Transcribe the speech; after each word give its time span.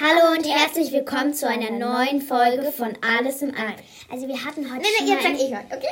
Hallo 0.00 0.36
und 0.36 0.44
herzlich 0.44 0.90
willkommen 0.90 1.34
zu 1.34 1.46
einer 1.46 1.70
neuen 1.70 2.20
Folge 2.20 2.72
von 2.72 2.94
Alles 3.00 3.42
im 3.42 3.54
Ein. 3.54 3.76
Also 4.10 4.26
wir 4.26 4.44
hatten 4.44 4.68
heute 4.68 4.82
Nee, 4.82 4.88
schon 4.98 5.06
nee, 5.06 5.12
jetzt 5.12 5.22
sag 5.22 5.34
ich 5.34 5.50
mal, 5.50 5.64
okay? 5.70 5.86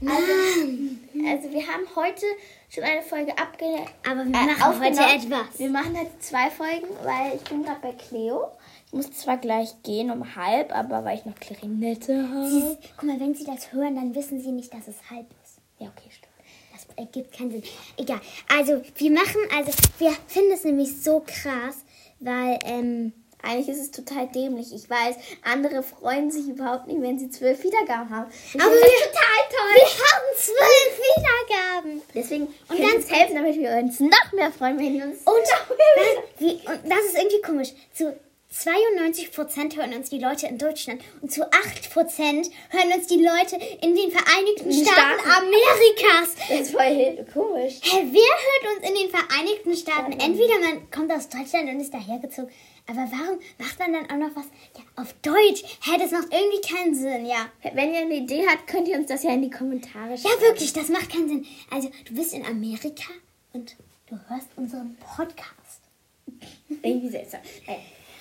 Also, 0.00 1.46
also 1.46 1.52
wir 1.54 1.66
haben 1.68 1.86
heute 1.94 2.26
schon 2.68 2.82
eine 2.82 3.02
Folge 3.02 3.38
abge 3.38 3.66
Aber 4.04 4.24
wir 4.24 4.34
äh, 4.34 4.46
machen 4.46 4.80
heute 4.80 5.00
etwas. 5.00 5.58
Wir 5.58 5.70
machen 5.70 5.96
heute 5.96 6.18
zwei 6.18 6.50
Folgen, 6.50 6.88
weil 7.04 7.36
ich 7.36 7.42
bin 7.44 7.62
gerade 7.62 7.78
bei 7.82 7.92
Cleo. 7.92 8.48
Ich 8.88 8.92
muss 8.94 9.12
zwar 9.12 9.36
gleich 9.36 9.80
gehen 9.84 10.10
um 10.10 10.34
halb, 10.34 10.74
aber 10.74 11.04
weil 11.04 11.16
ich 11.16 11.24
noch 11.24 11.36
Klarinette 11.36 12.28
habe. 12.28 12.78
Guck 12.96 13.04
mal, 13.04 13.20
wenn 13.20 13.36
Sie 13.36 13.44
das 13.44 13.72
hören, 13.72 13.94
dann 13.94 14.12
wissen 14.16 14.40
Sie 14.40 14.50
nicht, 14.50 14.74
dass 14.74 14.88
es 14.88 14.96
halb 15.08 15.26
ist. 15.44 15.58
Ja, 15.78 15.86
okay, 15.86 16.10
stimmt. 16.10 16.32
Das 16.72 16.84
ergibt 16.96 17.32
keinen 17.32 17.52
Sinn. 17.52 17.62
Egal. 17.96 18.20
Also 18.58 18.82
wir 18.96 19.10
machen, 19.12 19.40
also 19.56 19.70
wir 20.00 20.10
finden 20.26 20.50
es 20.50 20.64
nämlich 20.64 21.00
so 21.00 21.22
krass, 21.24 21.84
weil, 22.18 22.58
ähm, 22.64 23.12
Eigentlich 23.46 23.68
ist 23.68 23.80
es 23.80 23.90
total 23.90 24.26
dämlich. 24.28 24.72
Ich 24.74 24.88
weiß, 24.90 25.16
andere 25.42 25.82
freuen 25.82 26.30
sich 26.30 26.48
überhaupt 26.48 26.86
nicht, 26.86 27.00
wenn 27.00 27.18
sie 27.18 27.30
zwölf 27.30 27.62
Wiedergaben 27.62 28.10
haben. 28.10 28.30
Ich 28.52 28.60
Aber 28.60 28.72
wir- 28.72 28.80
total 28.80 29.42
toll. 29.50 29.74
wir 29.76 29.84
haben 29.86 30.36
zwölf 30.36 31.00
Wiedergaben. 31.16 32.02
Deswegen 32.14 32.46
Und 32.68 32.78
ganz 32.90 33.10
helfen, 33.10 33.34
damit 33.36 33.56
wir 33.56 33.70
uns 33.70 34.00
noch 34.00 34.32
mehr 34.32 34.50
freuen, 34.52 34.78
wenn 34.78 34.92
wir 34.94 35.04
uns 35.04 35.18
Und, 35.24 35.34
noch 35.34 35.68
mehr 35.68 35.78
das, 35.96 36.24
wie, 36.40 36.52
und 36.66 36.90
das 36.90 37.04
ist 37.06 37.16
irgendwie 37.18 37.40
komisch. 37.42 37.68
Zu 37.94 38.16
92% 38.52 39.76
hören 39.76 39.92
uns 39.94 40.08
die 40.08 40.18
Leute 40.18 40.46
in 40.46 40.56
Deutschland 40.56 41.02
und 41.20 41.30
zu 41.32 41.42
8% 41.42 42.50
hören 42.70 42.92
uns 42.96 43.06
die 43.06 43.22
Leute 43.22 43.56
in 43.82 43.94
den 43.94 44.10
Vereinigten 44.10 44.72
Staaten, 44.72 45.20
Staaten. 45.20 45.46
Amerikas. 45.46 46.34
Das 46.48 46.60
ist 46.60 46.70
voll 46.72 47.26
komisch. 47.32 47.74
Hä, 47.82 48.06
wer 48.12 48.22
hört 48.22 48.76
uns 48.78 48.88
in 48.88 48.94
den 48.94 49.10
Vereinigten 49.10 49.76
Staaten? 49.76 50.12
Entweder 50.12 50.58
man 50.60 50.90
kommt 50.90 51.12
aus 51.12 51.28
Deutschland 51.28 51.68
und 51.68 51.80
ist 51.80 51.92
dahergezogen, 51.92 52.50
aber 52.88 53.08
warum 53.10 53.38
macht 53.58 53.78
man 53.78 53.92
dann 53.92 54.10
auch 54.10 54.28
noch 54.28 54.36
was 54.36 54.46
ja, 54.76 54.82
auf 54.96 55.12
Deutsch? 55.22 55.62
Hä, 55.82 55.98
das 55.98 56.12
macht 56.12 56.28
irgendwie 56.32 56.60
keinen 56.60 56.94
Sinn, 56.94 57.26
ja. 57.26 57.48
Wenn 57.74 57.92
ihr 57.92 58.00
eine 58.00 58.14
Idee 58.14 58.46
habt, 58.48 58.66
könnt 58.66 58.88
ihr 58.88 58.96
uns 58.96 59.08
das 59.08 59.22
ja 59.22 59.32
in 59.32 59.42
die 59.42 59.50
Kommentare 59.50 60.16
schreiben. 60.16 60.34
Ja, 60.34 60.40
wirklich, 60.40 60.72
das 60.72 60.88
macht 60.88 61.10
keinen 61.10 61.28
Sinn. 61.28 61.46
Also, 61.70 61.90
du 62.04 62.14
bist 62.14 62.32
in 62.32 62.44
Amerika 62.46 63.12
und 63.52 63.76
du 64.06 64.18
hörst 64.28 64.48
unseren 64.56 64.96
Podcast. 64.96 65.80
Irgendwie 66.82 67.08
seltsam. 67.08 67.40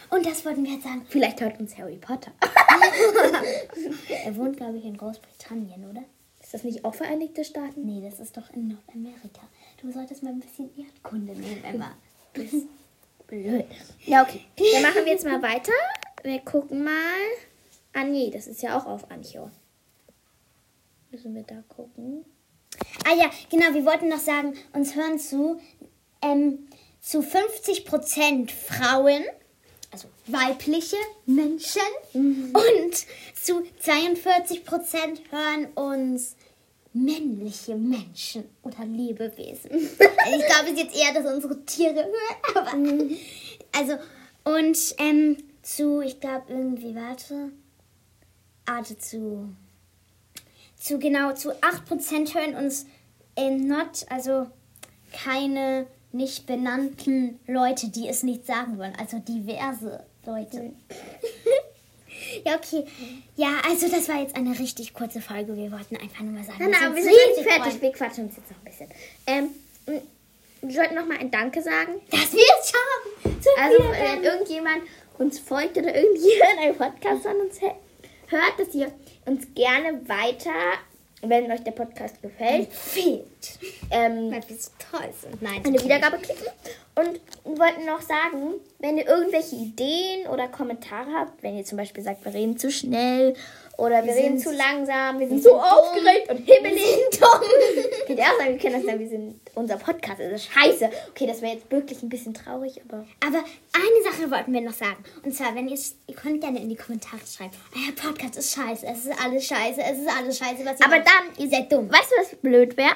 Und 0.09 0.25
das 0.25 0.45
wollten 0.45 0.63
wir 0.63 0.73
jetzt 0.73 0.83
sagen. 0.83 1.05
vielleicht 1.09 1.41
hört 1.41 1.59
uns 1.59 1.77
Harry 1.77 1.97
Potter. 1.97 2.31
Er 4.25 4.35
wohnt, 4.38 4.57
glaube 4.57 4.77
ich, 4.77 4.85
in 4.85 4.97
Großbritannien, 4.97 5.89
oder? 5.89 6.03
Ist 6.41 6.53
das 6.53 6.63
nicht 6.63 6.85
auch 6.85 6.94
Vereinigte 6.94 7.44
Staaten? 7.44 7.85
Nee, 7.85 8.07
das 8.07 8.19
ist 8.19 8.38
doch 8.38 8.50
in 8.53 8.67
Nordamerika. 8.67 9.41
Du 9.81 9.91
solltest 9.91 10.23
mal 10.23 10.29
ein 10.29 10.39
bisschen 10.39 10.69
Erdkunde 10.77 11.33
nehmen, 11.33 11.63
Emma. 11.63 11.91
Blöd. 13.28 13.66
Ja, 14.06 14.23
okay. 14.23 14.42
Dann 14.73 14.81
machen 14.81 15.06
wir 15.06 15.12
jetzt 15.12 15.26
mal 15.26 15.42
weiter. 15.42 15.72
Wir 16.23 16.40
gucken 16.40 16.84
mal. 16.84 16.94
Ah, 17.94 18.04
nee, 18.04 18.30
das 18.31 18.48
ist 18.48 18.62
ja 18.62 18.78
auch 18.78 18.86
auf 18.86 19.09
Anchor. 19.09 19.52
Müssen 21.12 21.34
wir 21.34 21.44
da 21.44 21.64
gucken. 21.68 22.26
Ah 23.06 23.16
ja, 23.16 23.30
genau, 23.50 23.73
wir 23.73 23.86
wollten 23.86 24.09
noch 24.09 24.20
sagen, 24.20 24.53
uns 24.73 24.96
hören 24.96 25.18
zu, 25.18 25.62
ähm, 26.22 26.68
zu 27.00 27.20
50% 27.20 28.52
Frauen, 28.52 29.23
also 29.92 30.08
weibliche 30.28 30.98
Menschen, 31.26 31.81
und 32.14 32.96
zu 33.34 33.64
42% 33.81 35.22
hören 35.31 35.68
uns 35.76 36.36
männliche 36.95 37.75
Menschen 37.75 38.45
oder 38.63 38.85
Lebewesen. 38.85 39.71
Ich 40.27 40.43
glaube 40.47 40.65
es 40.65 40.71
ist 40.71 40.79
jetzt 40.79 40.97
eher, 40.99 41.13
dass 41.13 41.31
unsere 41.31 41.63
Tiere 41.65 42.03
hören, 42.03 42.55
aber 42.55 42.71
also 43.77 43.93
und 44.43 44.95
ähm, 44.97 45.38
zu, 45.61 46.01
ich 46.01 46.19
glaube 46.19 46.45
irgendwie, 46.49 46.95
warte, 46.95 47.51
Arte 48.66 48.97
zu 48.97 49.49
zu 50.77 50.97
genau 50.97 51.33
zu 51.33 51.51
8% 51.51 52.33
hören 52.33 52.55
uns 52.55 52.88
in 53.35 53.67
not, 53.67 54.05
also 54.09 54.47
keine 55.11 55.85
nicht 56.11 56.45
benannten 56.47 57.39
Leute, 57.45 57.89
die 57.89 58.07
es 58.07 58.23
nicht 58.23 58.45
sagen 58.45 58.78
wollen, 58.78 58.94
also 59.00 59.19
diverse 59.19 60.03
Leute. 60.25 60.73
Ja, 62.44 62.56
okay. 62.56 62.84
Ja, 63.35 63.62
also 63.68 63.88
das 63.88 64.09
war 64.09 64.22
jetzt 64.22 64.35
eine 64.35 64.57
richtig 64.57 64.94
kurze 64.94 65.22
Folge. 65.22 65.56
Wir 65.56 65.72
wollten 65.72 65.96
einfach 65.97 66.22
nur 66.22 66.34
mal 66.34 66.44
sagen. 66.44 66.57
Nein, 66.59 66.72
dass 66.72 66.81
nein, 66.81 66.96
wir 66.96 67.03
sind 67.03 67.12
noch 67.12 67.38
nicht 67.38 67.50
fertig. 67.50 67.73
freuen. 67.73 67.81
Wir 67.81 67.91
quatschen 67.91 68.25
uns 68.25 68.35
jetzt 68.38 68.51
noch 68.51 68.57
ein 68.57 68.66
bisschen. 68.66 68.90
Ähm, 69.28 69.50
wir 70.62 70.75
sollten 70.75 70.96
noch 70.96 71.06
mal 71.06 71.18
ein 71.18 71.31
Danke 71.31 71.62
sagen. 71.62 72.01
Dass 72.09 72.34
wir 72.34 72.44
es 72.62 72.72
schaffen. 72.72 73.41
Zu 73.41 73.50
Also, 73.57 73.84
wenn 73.84 74.23
irgendjemand 74.23 74.84
uns 75.18 75.40
folgt 75.40 75.78
oder 75.78 75.96
irgendjemand 75.96 76.59
einen 76.59 76.75
Podcast 76.75 77.23
von 77.23 77.40
uns 77.41 77.62
hört, 77.62 78.59
dass 78.59 78.73
ihr 78.73 78.91
uns 79.25 79.47
gerne 79.53 80.02
weiter, 80.07 80.52
wenn 81.22 81.52
euch 81.52 81.62
der 81.63 81.72
Podcast 81.72 82.22
gefällt, 82.22 82.72
fehlt. 82.73 83.59
Ähm, 83.91 84.31
Weil 84.31 84.44
wir 84.47 84.57
so 84.57 84.72
toll 84.91 85.09
sind. 85.22 85.41
Nein, 85.41 85.62
eine 85.66 85.81
Wiedergabe 85.84 86.18
klicken. 86.18 86.46
Und 86.96 87.19
wir 87.44 87.57
wollten 87.59 87.85
noch 87.85 88.01
sagen, 88.01 88.53
wenn 88.79 88.97
ihr 88.97 89.06
irgendwelche 89.07 89.56
Ideen 89.56 90.28
oder 90.28 90.47
Kommentare 90.47 91.12
habt, 91.13 91.44
wenn 91.44 91.57
ihr 91.57 91.66
zum 91.66 91.78
Beispiel 91.78 92.03
sagt, 92.03 92.23
wir 92.23 92.34
reden 92.34 92.57
zu 92.57 92.72
schnell 92.72 93.35
oder 93.78 94.01
wir, 94.06 94.16
Wir 94.16 94.23
reden 94.23 94.40
zu 94.40 94.51
langsam, 94.53 95.19
wir 95.19 95.28
sind, 95.28 95.44
so 95.44 95.50
dumm. 95.50 95.59
aufgeregt 95.59 96.29
und 96.29 96.38
hibbelig. 96.38 96.85
Könnt 98.07 98.19
ihr 98.19 98.23
auch 98.25 98.38
sagen, 98.40 98.51
wir 98.53 98.57
können 98.57 98.75
das 98.75 98.85
sagen, 98.85 99.00
wir 99.00 99.09
sind, 99.09 99.40
unser 99.56 99.75
Podcast 99.78 100.19
ist 100.22 100.46
scheiße. 100.53 100.90
Okay, 101.09 101.28
das 101.28 101.41
wäre 101.41 101.56
jetzt 101.56 101.69
wirklich 101.69 102.02
ein 102.02 102.07
bisschen 102.09 102.34
traurig, 102.34 102.79
aber 102.88 103.06
Aber 103.25 103.40
eine 103.73 104.03
Sache 104.16 104.31
wollten 104.31 104.53
wir 104.53 104.62
noch 104.62 104.73
sagen. 104.73 105.03
Und 105.23 105.35
zwar, 105.35 105.53
wenn 105.56 105.67
ihr 105.67 105.78
ihr 106.07 106.16
könnt 106.16 106.40
gerne 106.41 106.59
in 106.62 106.69
die 106.69 106.75
Kommentare 106.78 107.19
schreiben, 107.28 107.52
euer 107.75 107.94
Podcast 107.94 108.38
ist 108.38 108.53
scheiße, 108.56 108.85
es 108.85 109.06
ist 109.06 109.22
alles 109.22 109.46
scheiße, 109.46 109.81
es 109.81 109.97
ist 110.00 110.07
alles 110.07 110.38
scheiße, 110.38 110.63
was 110.66 110.79
ihr 110.79 110.85
Aber 110.85 110.97
macht. 111.00 111.07
dann- 111.09 111.44
ihr 111.44 111.50
seid 111.50 111.69
dumm. 111.72 111.90
Weißt 111.91 112.12
du, 112.12 112.22
was 112.22 112.35
blöd 112.41 112.78
wäre? 112.78 112.96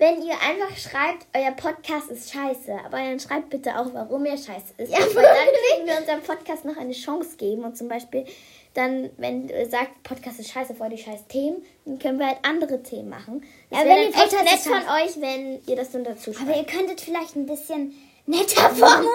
Wenn 0.00 0.22
ihr 0.22 0.32
einfach 0.32 0.74
schreibt, 0.78 1.26
euer 1.36 1.50
Podcast 1.50 2.10
ist 2.10 2.32
scheiße, 2.32 2.72
aber 2.86 2.96
dann 2.96 3.20
schreibt 3.20 3.50
bitte 3.50 3.78
auch, 3.78 3.92
warum 3.92 4.24
er 4.24 4.38
scheiße 4.38 4.72
ist. 4.78 4.90
Ja, 4.90 4.98
weil 4.98 5.22
dann 5.22 5.48
können 5.76 5.86
wir 5.86 5.98
unserem 5.98 6.22
Podcast 6.22 6.64
noch 6.64 6.78
eine 6.78 6.94
Chance 6.94 7.36
geben 7.36 7.64
und 7.64 7.76
zum 7.76 7.88
Beispiel 7.88 8.24
dann, 8.72 9.10
wenn 9.18 9.50
ihr 9.50 9.68
sagt, 9.68 10.02
Podcast 10.02 10.40
ist 10.40 10.52
scheiße, 10.52 10.74
voll 10.74 10.88
die 10.88 10.96
scheiß 10.96 11.26
Themen, 11.28 11.62
dann 11.84 11.98
können 11.98 12.18
wir 12.18 12.28
halt 12.28 12.38
andere 12.44 12.82
Themen 12.82 13.10
machen. 13.10 13.44
Es 13.68 13.76
Ja, 13.78 13.84
wäre 13.84 13.98
wenn 13.98 14.14
echt 14.14 14.32
nett 14.32 14.60
von 14.60 14.94
euch, 14.96 15.20
wenn 15.20 15.60
ihr 15.66 15.76
das 15.76 15.90
dann 15.90 16.04
dazu 16.04 16.32
schreibt. 16.32 16.48
Aber 16.48 16.56
ihr 16.56 16.64
könntet 16.64 17.02
vielleicht 17.02 17.36
ein 17.36 17.44
bisschen 17.44 17.92
netter 18.24 18.70
formulieren. 18.74 19.10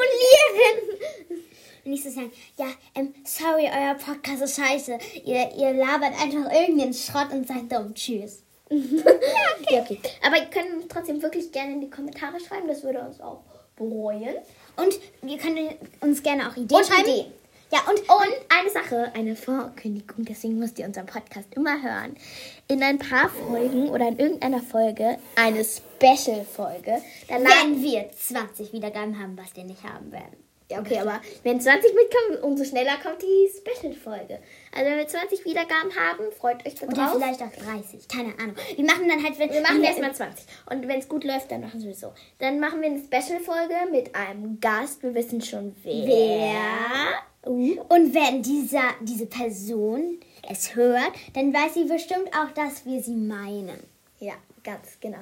Nicht 1.83 2.03
so 2.03 2.11
sagen, 2.11 2.31
ja, 2.59 2.67
ähm, 2.93 3.11
sorry, 3.23 3.71
euer 3.75 3.95
Podcast 3.95 4.43
ist 4.43 4.59
scheiße. 4.59 4.99
Ihr, 5.23 5.51
ihr 5.55 5.73
labert 5.73 6.13
einfach 6.21 6.51
irgendeinen 6.53 6.93
Schrott 6.93 7.31
und 7.31 7.47
seid 7.47 7.71
dumm. 7.71 7.95
Tschüss. 7.95 8.44
Ja, 8.69 9.81
okay. 9.81 9.99
Aber 10.25 10.37
ihr 10.37 10.45
könnt 10.45 10.89
trotzdem 10.89 11.21
wirklich 11.21 11.51
gerne 11.51 11.73
in 11.73 11.81
die 11.81 11.89
Kommentare 11.89 12.39
schreiben, 12.39 12.67
das 12.67 12.83
würde 12.83 12.99
uns 12.99 13.21
auch 13.21 13.43
bereuen. 13.75 14.35
Und 14.77 14.99
ihr 15.27 15.37
könnt 15.37 15.59
uns 16.01 16.23
gerne 16.23 16.49
auch 16.49 16.55
Ideen 16.55 16.77
Und 16.77 16.85
schreiben. 16.85 17.09
Ideen. 17.09 17.31
Ja, 17.71 17.79
und, 17.89 17.99
Und 17.99 18.35
eine 18.47 18.69
Sache, 18.69 19.11
eine 19.15 19.35
Vorankündigung, 19.35 20.23
deswegen 20.23 20.59
müsst 20.59 20.77
ihr 20.79 20.85
unseren 20.85 21.07
Podcast 21.07 21.47
immer 21.55 21.81
hören. 21.81 22.15
In 22.67 22.81
ein 22.83 22.99
paar 22.99 23.29
Folgen 23.29 23.89
oder 23.89 24.07
in 24.07 24.19
irgendeiner 24.19 24.61
Folge, 24.61 25.17
eine 25.35 25.65
Special-Folge, 25.65 27.01
da 27.27 27.37
laden 27.37 27.49
wenn 27.75 27.83
wir 27.83 28.09
20 28.11 28.71
Wiedergaben 28.71 29.19
haben, 29.19 29.37
was 29.37 29.55
wir 29.55 29.63
nicht 29.63 29.83
haben 29.83 30.11
werden. 30.11 30.44
Ja, 30.69 30.79
okay, 30.79 30.97
aber 30.97 31.21
wenn 31.43 31.61
20 31.61 31.93
mitkommen, 31.93 32.43
umso 32.43 32.63
schneller 32.63 32.97
kommt 32.97 33.21
die 33.21 33.49
Special-Folge. 33.55 34.39
Also 34.73 34.89
wenn 34.89 34.97
wir 34.97 35.07
20 35.07 35.45
Wiedergaben 35.45 35.95
haben, 35.95 36.31
freut 36.31 36.65
euch 36.65 36.81
Oder 36.81 36.93
darauf. 36.93 37.21
vielleicht 37.21 37.41
auch 37.43 37.51
30, 37.51 38.07
keine 38.07 38.33
Ahnung. 38.39 38.55
Wir 38.75 38.83
machen 38.83 39.07
dann 39.07 39.23
halt, 39.23 39.37
wenn 39.37 39.51
Wir 39.51 39.61
machen 39.61 39.83
erstmal 39.83 40.15
20. 40.15 40.45
Und 40.71 40.87
wenn 40.87 40.99
es 40.99 41.07
gut 41.07 41.23
läuft, 41.23 41.51
dann 41.51 41.61
machen 41.61 41.83
wir 41.83 41.93
so. 41.93 42.13
Dann 42.39 42.59
machen 42.59 42.81
wir 42.81 42.89
eine 42.89 42.99
Special-Folge 42.99 43.91
mit 43.91 44.15
einem 44.15 44.59
Gast. 44.59 45.03
Wir 45.03 45.13
wissen 45.13 45.39
schon 45.41 45.75
wer. 45.83 46.07
Wer? 46.07 47.51
Uh. 47.51 47.79
Und 47.89 48.15
wenn 48.15 48.41
dieser, 48.41 48.95
diese 49.01 49.27
Person 49.27 50.19
es 50.49 50.75
hört, 50.75 51.11
dann 51.33 51.53
weiß 51.53 51.75
sie 51.75 51.83
bestimmt 51.83 52.29
auch, 52.35 52.51
dass 52.55 52.87
wir 52.87 53.03
sie 53.03 53.15
meinen. 53.15 53.83
Ja, 54.19 54.33
ganz 54.63 54.97
genau. 54.99 55.19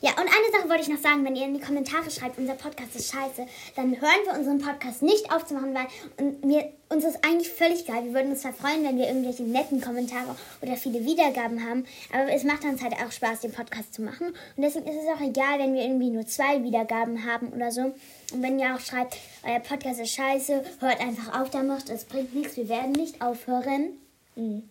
Ja, 0.00 0.10
und 0.12 0.18
eine 0.20 0.52
Sache 0.52 0.68
wollte 0.68 0.82
ich 0.82 0.88
noch 0.88 1.00
sagen, 1.00 1.24
wenn 1.24 1.34
ihr 1.34 1.46
in 1.46 1.54
die 1.54 1.60
Kommentare 1.60 2.10
schreibt, 2.10 2.36
unser 2.36 2.54
Podcast 2.54 2.94
ist 2.94 3.10
scheiße, 3.10 3.46
dann 3.74 4.00
hören 4.00 4.20
wir 4.26 4.34
unseren 4.34 4.58
Podcast 4.60 5.02
nicht 5.02 5.32
aufzumachen, 5.32 5.74
weil 5.74 5.86
und 6.18 6.52
uns 6.90 7.04
ist 7.04 7.24
eigentlich 7.24 7.48
völlig 7.48 7.88
egal. 7.88 8.04
Wir 8.04 8.12
würden 8.12 8.30
uns 8.30 8.42
zwar 8.42 8.52
freuen, 8.52 8.84
wenn 8.84 8.98
wir 8.98 9.06
irgendwelche 9.06 9.42
netten 9.42 9.80
Kommentare 9.80 10.36
oder 10.60 10.76
viele 10.76 11.04
Wiedergaben 11.04 11.66
haben, 11.68 11.84
aber 12.12 12.30
es 12.32 12.44
macht 12.44 12.64
uns 12.64 12.82
halt 12.82 12.92
auch 12.94 13.10
Spaß, 13.10 13.40
den 13.40 13.52
Podcast 13.52 13.94
zu 13.94 14.02
machen. 14.02 14.28
Und 14.28 14.62
deswegen 14.62 14.86
ist 14.86 14.96
es 14.96 15.08
auch 15.08 15.20
egal, 15.20 15.58
wenn 15.58 15.74
wir 15.74 15.82
irgendwie 15.82 16.10
nur 16.10 16.26
zwei 16.26 16.62
Wiedergaben 16.62 17.24
haben 17.24 17.48
oder 17.48 17.72
so. 17.72 17.80
Und 17.80 18.42
wenn 18.42 18.58
ihr 18.58 18.74
auch 18.74 18.80
schreibt, 18.80 19.16
euer 19.42 19.60
Podcast 19.60 20.00
ist 20.00 20.14
scheiße, 20.14 20.64
hört 20.80 21.00
einfach 21.00 21.40
auf 21.40 21.50
damit, 21.50 21.88
es 21.88 22.04
bringt 22.04 22.34
nichts, 22.34 22.56
wir 22.56 22.68
werden 22.68 22.92
nicht 22.92 23.22
aufhören. 23.22 23.98
Mhm. 24.36 24.68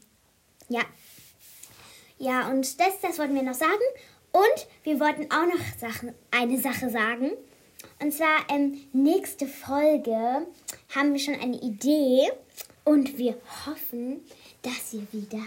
Ja. 0.69 0.81
Ja, 2.19 2.49
und 2.49 2.79
das, 2.79 3.01
das 3.01 3.17
wollten 3.19 3.35
wir 3.35 3.43
noch 3.43 3.53
sagen. 3.53 3.71
Und 4.31 4.67
wir 4.83 4.99
wollten 4.99 5.29
auch 5.31 5.45
noch 5.45 5.63
Sachen, 5.79 6.13
eine 6.31 6.57
Sache 6.59 6.89
sagen. 6.89 7.31
Und 8.01 8.13
zwar, 8.13 8.39
ähm, 8.49 8.79
nächste 8.93 9.47
Folge 9.47 10.45
haben 10.95 11.13
wir 11.13 11.19
schon 11.19 11.35
eine 11.39 11.57
Idee 11.61 12.29
und 12.85 13.17
wir 13.17 13.35
hoffen, 13.65 14.21
dass 14.61 14.93
ihr 14.93 15.07
wieder 15.11 15.43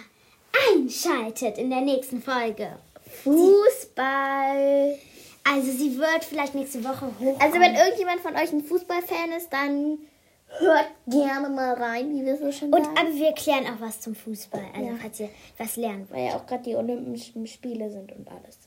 einschaltet 0.74 1.58
in 1.58 1.70
der 1.70 1.80
nächsten 1.82 2.22
Folge. 2.22 2.78
Fußball. 3.24 4.98
Also 5.44 5.70
sie 5.70 5.96
wird 5.96 6.24
vielleicht 6.24 6.54
nächste 6.54 6.82
Woche 6.84 7.06
hoch. 7.20 7.38
Also 7.40 7.60
wenn 7.60 7.74
irgendjemand 7.74 8.20
von 8.20 8.34
euch 8.34 8.52
ein 8.52 8.64
Fußballfan 8.64 9.32
ist, 9.36 9.52
dann 9.52 9.98
hört 10.58 10.86
gerne 11.06 11.48
mal 11.48 11.74
rein, 11.74 12.10
wie 12.14 12.24
wir 12.24 12.36
so 12.36 12.50
schon 12.50 12.72
und 12.72 12.84
sagen. 12.84 12.96
aber 12.98 13.14
wir 13.14 13.26
erklären 13.28 13.66
auch 13.66 13.80
was 13.80 14.00
zum 14.00 14.14
Fußball, 14.14 14.64
also 14.74 14.86
Ja. 14.88 14.94
falls 15.00 15.20
ihr 15.20 15.28
was 15.58 15.76
lernen 15.76 16.06
wollt. 16.08 16.18
Weil 16.18 16.26
ja 16.28 16.36
auch 16.36 16.46
gerade 16.46 16.62
die 16.64 16.74
Olympischen 16.74 17.46
Spiele 17.46 17.90
sind 17.90 18.10
und 18.12 18.26
alles. 18.28 18.58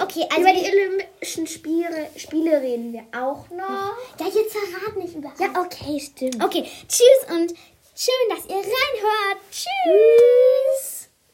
Okay, 0.00 0.26
also 0.30 0.40
Über 0.40 0.52
die 0.52 0.66
Olympischen 0.66 1.46
Spiele, 1.46 2.08
Spiele 2.16 2.60
reden 2.60 2.92
wir 2.92 3.02
auch 3.12 3.48
noch. 3.50 3.96
ja, 4.18 4.26
jetzt 4.26 4.52
verrat 4.56 4.96
nicht 4.96 5.14
überall. 5.14 5.34
Ja, 5.38 5.60
okay, 5.60 6.00
stimmt. 6.00 6.42
Okay, 6.42 6.64
tschüss 6.88 7.30
und 7.30 7.50
schön, 7.94 8.28
dass 8.30 8.44
ihr 8.46 8.56
reinhört. 8.56 9.38
Tschüss. 9.50 10.91